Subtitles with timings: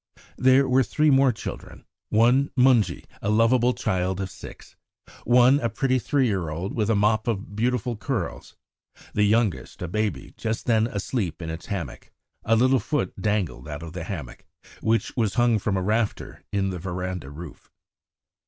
[0.39, 4.75] There were three more children, one Mungie, a lovable child of six,
[5.25, 8.55] one a pretty three year old with a mop of beautiful curls,
[9.13, 12.11] the youngest a baby just then asleep in its hammock;
[12.43, 14.43] a little foot dangled out of the hammock,
[14.79, 17.69] which was hung from a rafter in the verandah roof.